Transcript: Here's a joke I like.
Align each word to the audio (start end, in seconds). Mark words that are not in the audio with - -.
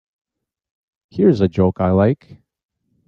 Here's 1.11 1.41
a 1.41 1.47
joke 1.47 1.79
I 1.79 1.91
like. 1.91 2.39